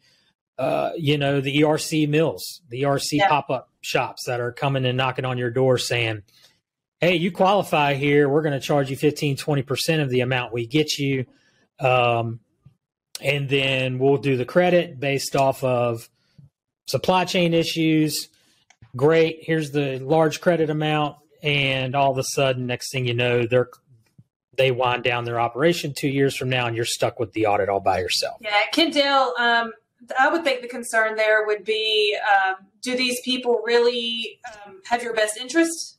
uh, 0.58 0.90
you 0.96 1.16
know, 1.16 1.40
the 1.40 1.62
ERC 1.62 2.08
mills, 2.08 2.60
the 2.68 2.82
ERC 2.82 3.12
yeah. 3.12 3.28
pop 3.28 3.48
up 3.48 3.70
shops 3.80 4.24
that 4.26 4.40
are 4.40 4.52
coming 4.52 4.84
and 4.84 4.98
knocking 4.98 5.24
on 5.24 5.38
your 5.38 5.50
door 5.50 5.78
saying, 5.78 6.22
hey, 7.00 7.14
you 7.14 7.30
qualify 7.30 7.94
here. 7.94 8.28
We're 8.28 8.42
going 8.42 8.58
to 8.58 8.60
charge 8.60 8.90
you 8.90 8.96
15, 8.96 9.36
20% 9.36 10.02
of 10.02 10.10
the 10.10 10.20
amount 10.20 10.52
we 10.52 10.66
get 10.66 10.98
you. 10.98 11.24
Um, 11.80 12.40
and 13.20 13.48
then 13.48 13.98
we'll 13.98 14.18
do 14.18 14.36
the 14.36 14.44
credit 14.44 15.00
based 15.00 15.34
off 15.36 15.62
of 15.64 16.08
supply 16.86 17.24
chain 17.24 17.54
issues. 17.54 18.28
Great. 18.96 19.38
Here's 19.42 19.70
the 19.70 19.98
large 19.98 20.40
credit 20.40 20.70
amount. 20.70 21.16
And 21.42 21.94
all 21.94 22.10
of 22.10 22.18
a 22.18 22.24
sudden, 22.24 22.66
next 22.66 22.90
thing 22.90 23.06
you 23.06 23.14
know, 23.14 23.46
they're 23.46 23.68
they 24.58 24.72
wind 24.72 25.04
down 25.04 25.24
their 25.24 25.40
operation 25.40 25.94
two 25.96 26.08
years 26.08 26.36
from 26.36 26.50
now, 26.50 26.66
and 26.66 26.76
you're 26.76 26.84
stuck 26.84 27.18
with 27.18 27.32
the 27.32 27.46
audit 27.46 27.68
all 27.68 27.80
by 27.80 28.00
yourself. 28.00 28.38
Yeah, 28.40 28.50
Kendell, 28.74 29.38
um, 29.38 29.72
I 30.18 30.28
would 30.28 30.44
think 30.44 30.62
the 30.62 30.68
concern 30.68 31.14
there 31.14 31.46
would 31.46 31.64
be: 31.64 32.18
um, 32.36 32.56
Do 32.82 32.96
these 32.96 33.20
people 33.24 33.62
really 33.64 34.40
um, 34.66 34.80
have 34.86 35.02
your 35.02 35.14
best 35.14 35.38
interest? 35.38 35.97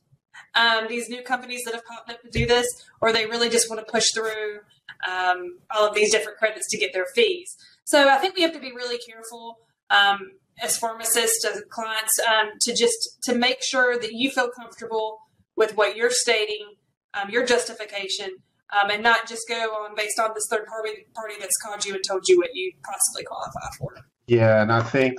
Um, 0.54 0.86
these 0.88 1.08
new 1.08 1.22
companies 1.22 1.62
that 1.64 1.74
have 1.74 1.84
popped 1.84 2.10
up 2.10 2.22
to 2.22 2.30
do 2.30 2.46
this, 2.46 2.66
or 3.00 3.12
they 3.12 3.26
really 3.26 3.48
just 3.48 3.70
want 3.70 3.84
to 3.84 3.90
push 3.90 4.06
through 4.12 4.60
um, 5.08 5.58
all 5.74 5.86
of 5.88 5.94
these 5.94 6.10
different 6.10 6.38
credits 6.38 6.68
to 6.70 6.78
get 6.78 6.92
their 6.92 7.06
fees. 7.14 7.56
So 7.84 8.08
I 8.08 8.18
think 8.18 8.36
we 8.36 8.42
have 8.42 8.52
to 8.52 8.60
be 8.60 8.72
really 8.72 8.98
careful 8.98 9.58
um, 9.90 10.32
as 10.62 10.76
pharmacists, 10.76 11.44
as 11.44 11.62
clients, 11.70 12.18
um, 12.28 12.50
to 12.62 12.74
just 12.74 13.18
to 13.24 13.34
make 13.34 13.62
sure 13.62 13.98
that 13.98 14.12
you 14.12 14.30
feel 14.30 14.50
comfortable 14.56 15.18
with 15.56 15.76
what 15.76 15.96
you're 15.96 16.10
stating, 16.10 16.74
um, 17.14 17.30
your 17.30 17.44
justification, 17.44 18.36
um, 18.72 18.90
and 18.90 19.02
not 19.02 19.28
just 19.28 19.42
go 19.48 19.54
on 19.54 19.94
based 19.96 20.18
on 20.18 20.30
this 20.34 20.46
third 20.50 20.66
party 20.66 21.06
party 21.14 21.34
that's 21.40 21.56
called 21.58 21.84
you 21.84 21.94
and 21.94 22.04
told 22.06 22.28
you 22.28 22.38
what 22.38 22.50
you 22.54 22.72
possibly 22.84 23.24
qualify 23.24 23.68
for. 23.78 23.94
Yeah, 24.26 24.62
and 24.62 24.72
I 24.72 24.82
think 24.82 25.18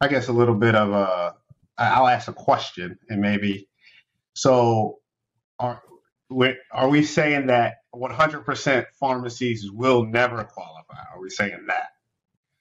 I 0.00 0.08
guess, 0.08 0.28
a 0.28 0.32
little 0.32 0.54
bit 0.54 0.74
of 0.74 0.92
a. 0.92 1.34
I'll 1.80 2.06
ask 2.08 2.28
a 2.28 2.32
question 2.32 2.98
and 3.08 3.20
maybe. 3.20 3.68
So, 4.34 4.98
are 5.58 5.82
we, 6.28 6.54
are 6.72 6.88
we 6.88 7.02
saying 7.04 7.46
that 7.48 7.76
100% 7.94 8.84
pharmacies 8.98 9.70
will 9.70 10.04
never 10.04 10.44
qualify? 10.44 10.98
Are 11.12 11.20
we 11.20 11.30
saying 11.30 11.64
that? 11.66 11.88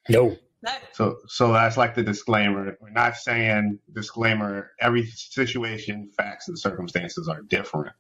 No. 0.10 0.36
No. 0.62 0.72
So, 0.94 1.18
so 1.28 1.54
that's 1.54 1.78
like 1.78 1.96
the 1.96 2.04
disclaimer. 2.04 2.78
We're 2.82 2.90
not 2.90 3.16
saying 3.16 3.80
disclaimer. 3.94 4.72
Every 4.82 5.06
situation, 5.06 6.10
facts, 6.18 6.48
and 6.50 6.58
circumstances 6.60 7.28
are 7.30 7.42
different. 7.44 7.94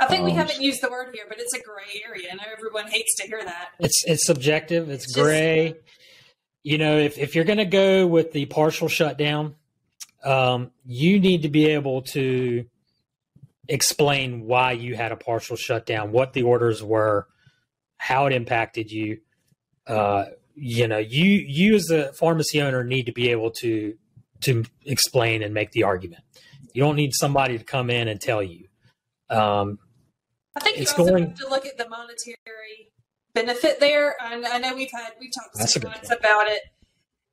I 0.00 0.06
think 0.06 0.24
we 0.24 0.30
Um, 0.32 0.38
haven't 0.38 0.60
used 0.60 0.80
the 0.82 0.90
word 0.90 1.14
here, 1.14 1.24
but 1.28 1.38
it's 1.38 1.52
a 1.54 1.60
gray 1.60 2.02
area. 2.08 2.28
and 2.30 2.40
everyone 2.50 2.88
hates 2.88 3.14
to 3.16 3.26
hear 3.26 3.44
that. 3.44 3.70
It's 3.78 4.02
it's 4.06 4.26
subjective. 4.26 4.88
It's, 4.88 5.04
It's 5.04 5.14
just- 5.14 5.24
gray. 5.24 5.74
You 6.64 6.78
know, 6.78 6.96
if 6.98 7.18
if 7.18 7.34
you're 7.34 7.44
going 7.44 7.58
to 7.58 7.64
go 7.66 8.06
with 8.06 8.32
the 8.32 8.46
partial 8.46 8.88
shutdown, 8.88 9.54
um, 10.24 10.70
you 10.84 11.18
need 11.20 11.42
to 11.42 11.48
be 11.48 11.66
able 11.68 12.02
to 12.02 12.64
explain 13.68 14.44
why 14.46 14.72
you 14.72 14.94
had 14.96 15.12
a 15.12 15.16
partial 15.16 15.56
shutdown, 15.56 16.12
what 16.12 16.32
the 16.32 16.42
orders 16.42 16.82
were, 16.82 17.26
how 17.96 18.26
it 18.26 18.32
impacted 18.32 18.90
you. 18.90 19.18
Uh, 19.86 20.26
you 20.54 20.86
know, 20.86 20.98
you 20.98 21.24
you 21.24 21.74
as 21.74 21.90
a 21.90 22.12
pharmacy 22.12 22.60
owner 22.60 22.84
need 22.84 23.06
to 23.06 23.12
be 23.12 23.30
able 23.30 23.50
to 23.50 23.94
to 24.42 24.64
explain 24.84 25.42
and 25.42 25.54
make 25.54 25.70
the 25.72 25.84
argument. 25.84 26.22
You 26.74 26.82
don't 26.82 26.96
need 26.96 27.12
somebody 27.14 27.58
to 27.58 27.64
come 27.64 27.90
in 27.90 28.08
and 28.08 28.20
tell 28.20 28.42
you. 28.42 28.66
Um, 29.30 29.78
I 30.56 30.60
think 30.60 30.76
you 30.76 30.82
It's 30.82 30.92
also 30.92 31.10
going- 31.10 31.28
have 31.30 31.38
to 31.38 31.48
look 31.48 31.64
at 31.66 31.78
the 31.78 31.88
monetary 31.88 32.92
benefit 33.34 33.80
there. 33.80 34.14
And 34.22 34.44
I 34.44 34.58
know 34.58 34.74
we've 34.74 34.90
had 34.92 35.12
we've 35.20 35.30
talked 35.34 35.54
to 35.54 35.58
That's 35.58 35.70
a 35.70 35.80
some 35.80 35.82
good 35.82 35.88
clients 35.92 36.08
point. 36.08 36.20
about 36.20 36.46
it, 36.48 36.62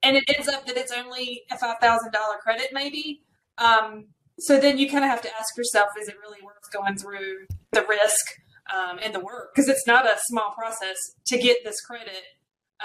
and 0.03 0.15
it 0.15 0.23
ends 0.27 0.47
up 0.47 0.65
that 0.67 0.77
it's 0.77 0.91
only 0.91 1.43
a 1.51 1.57
five 1.57 1.77
thousand 1.79 2.11
dollar 2.11 2.37
credit, 2.41 2.69
maybe. 2.71 3.23
Um, 3.57 4.05
so 4.37 4.59
then 4.59 4.77
you 4.77 4.89
kind 4.89 5.03
of 5.03 5.09
have 5.09 5.21
to 5.23 5.29
ask 5.37 5.57
yourself, 5.57 5.89
is 5.99 6.07
it 6.07 6.15
really 6.21 6.41
worth 6.43 6.71
going 6.71 6.95
through 6.95 7.45
the 7.71 7.85
risk 7.87 8.25
um, 8.73 8.97
and 9.03 9.13
the 9.13 9.19
work? 9.19 9.53
Because 9.53 9.67
it's 9.67 9.85
not 9.85 10.05
a 10.05 10.17
small 10.27 10.53
process 10.57 10.97
to 11.27 11.37
get 11.37 11.57
this 11.65 11.81
credit 11.81 12.23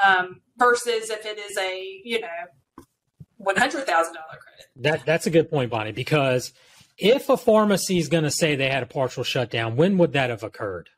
um, 0.05 0.41
versus 0.57 1.11
if 1.11 1.25
it 1.25 1.39
is 1.39 1.57
a 1.59 2.01
you 2.05 2.21
know 2.21 2.29
one 3.37 3.57
hundred 3.57 3.87
thousand 3.87 4.15
dollar 4.15 4.39
credit. 4.41 4.67
That 4.77 5.07
that's 5.07 5.27
a 5.27 5.31
good 5.31 5.51
point, 5.51 5.71
Bonnie, 5.71 5.93
because 5.93 6.53
if 6.99 7.29
a 7.29 7.37
pharmacy 7.37 7.99
is 7.99 8.09
going 8.09 8.25
to 8.25 8.31
say 8.31 8.57
they 8.57 8.71
had 8.71 8.83
a 8.83 8.87
partial 8.87 9.25
shutdown, 9.25 9.77
when 9.77 9.99
would 9.99 10.13
that 10.13 10.31
have 10.31 10.43
occurred? 10.43 10.91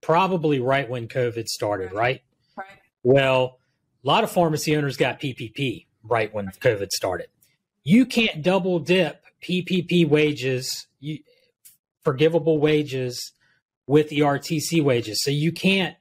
Probably 0.00 0.60
right 0.60 0.88
when 0.88 1.08
COVID 1.08 1.46
started, 1.46 1.92
right? 1.92 2.22
Right. 2.56 2.66
Well, 3.02 3.58
a 4.04 4.08
lot 4.08 4.24
of 4.24 4.30
pharmacy 4.30 4.76
owners 4.76 4.96
got 4.96 5.18
PPP 5.18 5.86
right 6.02 6.32
when 6.34 6.46
COVID 6.46 6.90
started. 6.90 7.28
You 7.82 8.04
can't 8.06 8.42
double 8.42 8.78
dip 8.78 9.24
PPP 9.42 10.06
wages, 10.08 10.86
you, 11.00 11.20
forgivable 12.02 12.58
wages, 12.58 13.32
with 13.86 14.10
ERTC 14.10 14.82
wages. 14.82 15.22
So 15.22 15.30
you 15.30 15.52
can't 15.52 15.96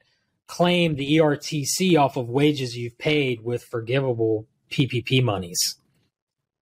claim 0.48 0.96
the 0.96 1.18
ERTC 1.18 1.98
off 1.98 2.18
of 2.18 2.30
wages 2.30 2.76
you've 2.76 2.98
paid 2.98 3.44
with 3.44 3.64
forgivable 3.64 4.48
PPP 4.70 5.24
monies. 5.24 5.76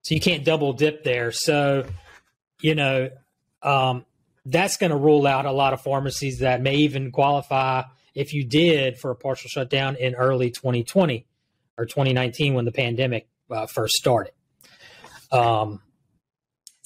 So 0.03 0.15
you 0.15 0.21
can't 0.21 0.45
double 0.45 0.73
dip 0.73 1.05
there. 1.05 1.33
So, 1.33 1.87
you 2.61 2.75
know, 2.75 3.11
um, 3.63 4.05
that's 4.47 4.77
going 4.77 4.91
to 4.91 4.97
rule 4.97 5.27
out 5.27 5.47
a 5.47 5.53
lot 5.53 5.73
of 5.73 5.83
pharmacies 5.83 6.39
that 6.39 6.63
may 6.63 6.77
even 6.77 7.13
qualify 7.13 7.83
if 8.15 8.33
you 8.33 8.45
did 8.45 8.99
for 8.99 9.11
a 9.11 9.15
partial 9.15 9.49
shutdown 9.49 9.97
in 9.97 10.15
early 10.15 10.51
2020 10.51 11.27
or 11.81 11.87
2019 11.87 12.53
when 12.53 12.67
the 12.67 12.73
pandemic 12.73 13.27
uh, 13.51 13.67
first 13.67 13.95
started. 13.95 14.33
Um, 15.33 15.81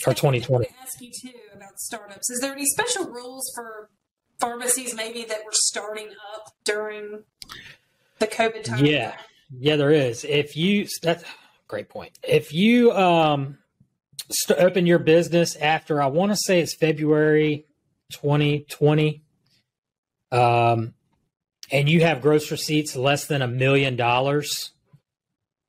or 0.06 0.12
2020. 0.12 0.66
I 0.66 0.82
ask 0.82 1.00
you 1.00 1.10
too 1.10 1.30
about 1.54 1.78
startups. 1.78 2.30
Is 2.30 2.40
there 2.40 2.52
any 2.52 2.66
special 2.66 3.06
rules 3.06 3.50
for 3.54 3.88
pharmacies 4.38 4.94
maybe 4.94 5.24
that 5.24 5.44
were 5.44 5.52
starting 5.52 6.10
up 6.34 6.52
during 6.64 7.24
the 8.18 8.26
COVID 8.26 8.64
time? 8.64 8.84
Yeah. 8.84 9.16
Yeah, 9.58 9.76
there 9.76 9.90
is. 9.90 10.24
If 10.24 10.56
you 10.56 10.86
that's 11.02 11.24
great 11.68 11.88
point. 11.88 12.18
If 12.22 12.52
you 12.52 12.92
um 12.92 13.58
st- 14.30 14.58
open 14.58 14.86
your 14.86 14.98
business 14.98 15.56
after 15.56 16.02
I 16.02 16.06
want 16.06 16.32
to 16.32 16.36
say 16.36 16.60
it's 16.60 16.74
February 16.74 17.66
2020 18.12 19.22
um 20.32 20.94
and 21.72 21.88
you 21.88 22.02
have 22.02 22.20
gross 22.20 22.50
receipts 22.50 22.94
less 22.94 23.26
than 23.26 23.40
a 23.40 23.48
million 23.48 23.96
dollars 23.96 24.73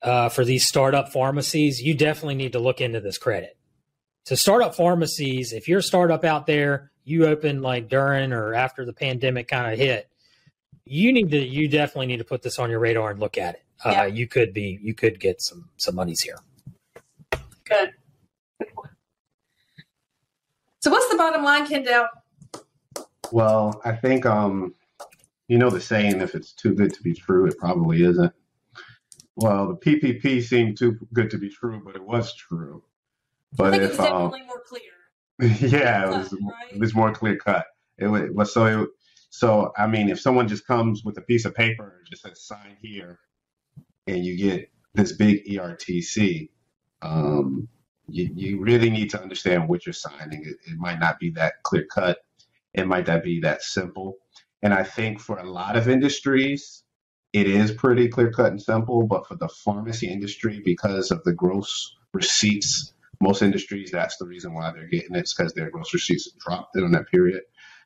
uh, 0.06 0.30
for 0.30 0.46
these 0.46 0.68
startup 0.68 1.12
pharmacies, 1.12 1.82
you 1.82 1.96
definitely 1.96 2.36
need 2.36 2.54
to 2.54 2.60
look 2.60 2.80
into 2.80 3.02
this 3.02 3.18
credit. 3.18 3.58
So 4.26 4.36
startup 4.36 4.76
pharmacies, 4.76 5.52
if 5.52 5.68
you're 5.68 5.80
a 5.80 5.84
startup 5.84 6.24
out 6.24 6.46
there, 6.46 6.92
you 7.04 7.26
open 7.26 7.62
like 7.62 7.90
during 7.90 8.32
or 8.32 8.54
after 8.54 8.86
the 8.86 8.94
pandemic 8.94 9.48
kind 9.48 9.74
of 9.74 9.80
hit, 9.80 10.08
you 10.86 11.12
need 11.12 11.32
to 11.32 11.40
you 11.40 11.68
definitely 11.68 12.06
need 12.06 12.18
to 12.18 12.24
put 12.24 12.44
this 12.44 12.60
on 12.60 12.70
your 12.70 12.80
radar 12.80 13.12
and 13.12 13.20
look 13.20 13.38
at 13.38 13.56
it. 13.56 13.64
Uh, 13.84 13.92
Yeah. 13.92 14.06
You 14.06 14.28
could 14.28 14.54
be 14.54 14.80
you 14.82 14.94
could 14.94 15.20
get 15.20 15.42
some 15.42 15.70
some 15.78 15.96
monies 15.96 16.22
here. 16.22 16.38
Good. 17.66 17.94
Good. 18.60 18.70
So 20.80 20.92
what's 20.92 21.10
the 21.10 21.18
bottom 21.18 21.44
line, 21.44 21.66
Kendell? 21.66 22.08
Well, 23.32 23.82
I 23.84 23.94
think 23.96 24.28
um, 24.28 24.76
you 25.48 25.58
know 25.58 25.72
the 25.72 25.82
saying, 25.82 26.22
if 26.22 26.36
it's 26.36 26.52
too 26.52 26.76
good 26.76 26.94
to 26.94 27.02
be 27.02 27.16
true, 27.16 27.48
it 27.48 27.58
probably 27.58 28.04
isn't. 28.04 28.34
Well, 29.36 29.68
the 29.68 29.76
PPP 29.76 30.44
seemed 30.44 30.78
too 30.78 30.98
good 31.14 31.30
to 31.32 31.38
be 31.38 31.50
true, 31.50 31.82
but 31.84 31.96
it 31.96 32.04
was 32.04 32.34
true. 32.36 32.84
But 33.54 33.74
if 33.74 33.92
it's 33.92 34.00
um, 34.00 34.32
more 34.32 34.62
clear. 34.66 34.82
yeah, 35.60 36.06
it 36.06 36.18
was 36.18 36.30
Cut, 36.30 36.40
right? 36.44 36.74
it 36.74 36.80
was 36.80 36.96
more 36.96 37.12
clear 37.12 37.38
cut. 37.38 37.66
It 37.98 38.08
was 38.08 38.30
but 38.34 38.48
so 38.48 38.84
it, 38.84 38.90
so 39.30 39.74
I 39.78 39.88
mean, 39.88 40.10
if 40.10 40.20
someone 40.20 40.48
just 40.48 40.66
comes 40.66 41.04
with 41.04 41.18
a 41.18 41.22
piece 41.22 41.46
of 41.46 41.54
paper 41.54 41.98
and 41.98 42.08
just 42.10 42.24
says 42.24 42.42
sign 42.42 42.78
here, 42.82 43.20
and 44.08 44.26
you 44.26 44.38
get 44.38 44.70
this 44.94 45.12
big 45.12 45.46
ERTC, 45.46 46.50
um, 47.02 47.68
you 48.08 48.30
you 48.34 48.62
really 48.62 48.90
need 48.90 49.10
to 49.10 49.22
understand 49.22 49.68
what 49.68 49.86
you're 49.86 49.94
signing. 49.94 50.44
It, 50.46 50.72
it 50.72 50.78
might 50.78 51.00
not 51.00 51.20
be 51.20 51.32
that 51.32 51.64
clear 51.64 51.86
cut. 51.86 52.20
It 52.74 52.88
might 52.88 53.08
not 53.08 53.24
be 53.24 53.42
that 53.42 53.64
simple. 53.64 54.18
And 54.62 54.74
I 54.74 54.84
think 54.84 55.20
for 55.20 55.38
a 55.38 55.50
lot 55.50 55.76
of 55.76 55.90
industries, 55.90 56.84
it 57.36 57.48
is 57.48 57.74
pretty 57.74 58.08
clear 58.08 58.32
cut 58.32 58.52
and 58.52 58.62
simple. 58.62 59.06
But 59.06 59.28
for 59.28 59.36
the 59.36 59.50
pharmacy 59.50 60.08
industry, 60.08 60.62
because 60.64 61.12
of 61.12 61.22
the 61.26 61.34
gross 61.34 61.94
receipts 62.14 62.94
most 63.22 63.42
industries, 63.42 63.92
that's 63.92 64.18
the 64.18 64.26
reason 64.26 64.54
why 64.54 64.72
they're 64.72 64.88
getting 64.88 65.16
it. 65.16 65.20
It's 65.20 65.34
because 65.34 65.54
their 65.54 65.70
gross 65.70 65.94
receipts 65.94 66.32
dropped 66.40 66.74
during 66.74 66.94
that 66.94 67.10
period. 67.10 67.42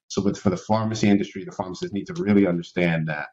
So, 0.07 0.23
but 0.23 0.37
for 0.37 0.51
the 0.51 0.57
pharmacy 0.57 1.09
industry, 1.09 1.45
the 1.45 1.51
pharmacists 1.51 1.93
need 1.93 2.05
to 2.05 2.13
really 2.13 2.45
understand 2.45 3.07
that 3.07 3.27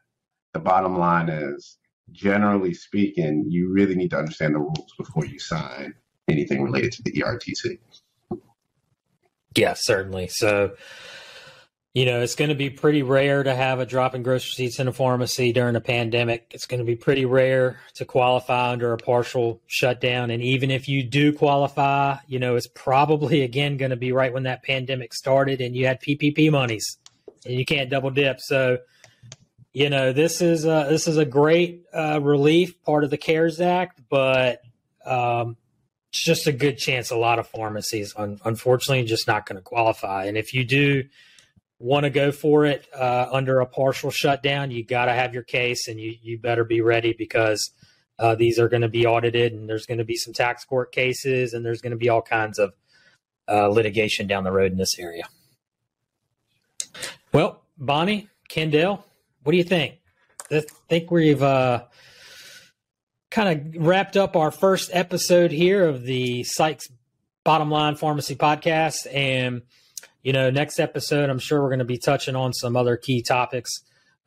the 0.53 0.59
bottom 0.59 0.97
line 0.97 1.29
is, 1.29 1.77
generally 2.11 2.73
speaking, 2.73 3.45
you 3.47 3.71
really 3.71 3.95
need 3.95 4.09
to 4.09 4.17
understand 4.17 4.55
the 4.55 4.59
rules 4.59 4.93
before 4.97 5.25
you 5.25 5.39
sign 5.39 5.93
anything 6.27 6.63
related 6.63 6.93
to 6.93 7.03
the 7.03 7.11
ERTC. 7.11 7.77
Yeah, 9.55 9.73
certainly. 9.75 10.27
So, 10.27 10.75
you 11.97 12.05
know, 12.05 12.21
it's 12.21 12.35
going 12.35 12.49
to 12.49 12.55
be 12.55 12.69
pretty 12.69 13.01
rare 13.01 13.41
to 13.41 13.55
have 13.55 13.79
a 13.79 13.85
drop 13.85 14.13
in 14.13 14.21
gross 14.21 14.45
receipts 14.45 14.77
in 14.77 14.87
a 14.87 14.93
pharmacy 14.93 15.51
during 15.51 15.75
a 15.75 15.81
pandemic. 15.81 16.45
It's 16.51 16.67
going 16.67 16.77
to 16.77 16.85
be 16.85 16.95
pretty 16.95 17.25
rare 17.25 17.79
to 17.95 18.05
qualify 18.05 18.69
under 18.69 18.93
a 18.93 18.97
partial 18.97 19.63
shutdown. 19.65 20.29
And 20.29 20.43
even 20.43 20.69
if 20.69 20.87
you 20.87 21.01
do 21.01 21.33
qualify, 21.33 22.17
you 22.27 22.37
know, 22.37 22.55
it's 22.55 22.67
probably 22.67 23.41
again 23.41 23.77
going 23.77 23.89
to 23.89 23.95
be 23.95 24.11
right 24.11 24.31
when 24.31 24.43
that 24.43 24.61
pandemic 24.61 25.11
started 25.11 25.59
and 25.59 25.75
you 25.75 25.87
had 25.87 25.99
PPP 25.99 26.51
monies 26.51 26.99
and 27.47 27.55
you 27.55 27.65
can't 27.65 27.89
double 27.89 28.11
dip. 28.11 28.41
So, 28.41 28.77
you 29.73 29.89
know, 29.89 30.13
this 30.13 30.39
is 30.39 30.65
a, 30.65 30.85
this 30.87 31.07
is 31.07 31.17
a 31.17 31.25
great 31.25 31.85
uh, 31.91 32.19
relief, 32.21 32.79
part 32.83 33.05
of 33.05 33.09
the 33.09 33.17
CARES 33.17 33.59
Act, 33.59 34.01
but 34.07 34.61
um, 35.03 35.57
it's 36.09 36.23
just 36.23 36.45
a 36.45 36.51
good 36.51 36.77
chance 36.77 37.09
a 37.09 37.17
lot 37.17 37.39
of 37.39 37.47
pharmacies, 37.47 38.13
un- 38.15 38.39
unfortunately, 38.45 39.03
just 39.03 39.25
not 39.25 39.47
going 39.47 39.55
to 39.55 39.63
qualify. 39.63 40.25
And 40.25 40.37
if 40.37 40.53
you 40.53 40.63
do 40.63 41.05
want 41.79 42.05
to 42.05 42.09
go 42.09 42.31
for 42.31 42.65
it 42.65 42.87
uh, 42.95 43.27
under 43.31 43.59
a 43.59 43.65
partial 43.65 44.09
shutdown, 44.11 44.71
you 44.71 44.83
got 44.83 45.05
to 45.05 45.13
have 45.13 45.33
your 45.33 45.43
case, 45.43 45.87
and 45.87 45.99
you 45.99 46.15
you 46.21 46.37
better 46.37 46.63
be 46.63 46.81
ready 46.81 47.13
because 47.17 47.71
uh, 48.19 48.35
these 48.35 48.59
are 48.59 48.67
going 48.67 48.81
to 48.81 48.87
be 48.89 49.05
audited, 49.05 49.53
and 49.53 49.69
there's 49.69 49.85
going 49.85 49.99
to 49.99 50.05
be 50.05 50.15
some 50.15 50.33
tax 50.33 50.65
court 50.65 50.91
cases, 50.91 51.53
and 51.53 51.65
there's 51.65 51.81
going 51.81 51.91
to 51.91 51.97
be 51.97 52.09
all 52.09 52.21
kinds 52.21 52.59
of 52.59 52.73
uh, 53.47 53.67
litigation 53.67 54.27
down 54.27 54.43
the 54.43 54.51
road 54.51 54.71
in 54.71 54.77
this 54.77 54.97
area. 54.97 55.23
Well, 57.31 57.61
Bonnie, 57.77 58.29
Kendell, 58.49 59.03
what 59.43 59.51
do 59.51 59.57
you 59.57 59.63
think? 59.63 59.99
I 60.51 60.63
think 60.89 61.11
we've 61.11 61.43
uh, 61.43 61.83
kind 63.29 63.75
of 63.75 63.85
wrapped 63.85 64.17
up 64.17 64.35
our 64.35 64.51
first 64.51 64.89
episode 64.93 65.51
here 65.51 65.87
of 65.87 66.03
the 66.03 66.43
Sykes 66.43 66.89
Bottom 67.43 67.69
Line 67.69 67.95
Pharmacy 67.95 68.35
Podcast. 68.35 69.07
And, 69.13 69.63
you 70.23 70.33
know, 70.33 70.49
next 70.49 70.79
episode, 70.79 71.29
I'm 71.29 71.39
sure 71.39 71.61
we're 71.61 71.69
going 71.69 71.79
to 71.79 71.85
be 71.85 71.97
touching 71.97 72.35
on 72.35 72.53
some 72.53 72.75
other 72.75 72.97
key 72.97 73.21
topics 73.21 73.71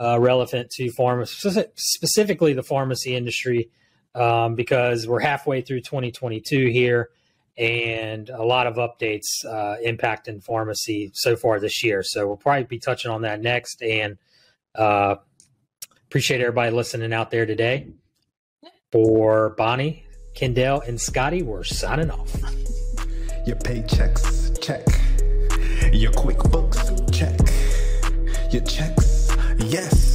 uh, 0.00 0.18
relevant 0.18 0.70
to 0.70 0.90
pharmacy, 0.90 1.64
specifically 1.76 2.52
the 2.54 2.62
pharmacy 2.62 3.14
industry 3.14 3.70
um, 4.14 4.54
because 4.54 5.06
we're 5.06 5.20
halfway 5.20 5.60
through 5.60 5.80
2022 5.80 6.68
here 6.68 7.10
and 7.58 8.30
a 8.30 8.42
lot 8.42 8.66
of 8.66 8.76
updates 8.76 9.44
uh, 9.46 9.76
impacting 9.86 10.42
pharmacy 10.42 11.10
so 11.12 11.36
far 11.36 11.60
this 11.60 11.84
year. 11.84 12.02
So 12.02 12.26
we'll 12.26 12.36
probably 12.36 12.64
be 12.64 12.78
touching 12.78 13.10
on 13.10 13.22
that 13.22 13.40
next. 13.40 13.82
And 13.82 14.16
uh, 14.74 15.16
appreciate 16.06 16.40
everybody 16.40 16.70
listening 16.70 17.12
out 17.12 17.30
there 17.30 17.46
today. 17.46 17.88
For 18.90 19.50
Bonnie, 19.50 20.04
Kendell, 20.34 20.86
and 20.88 21.00
Scotty, 21.00 21.42
we're 21.42 21.62
signing 21.62 22.10
off. 22.10 22.34
Your 23.46 23.56
paychecks, 23.56 24.60
check. 24.60 24.84
Your 25.92 26.12
QuickBooks 26.12 27.12
check, 27.12 27.38
your 28.52 28.62
checks, 28.62 29.36
yes. 29.58 30.09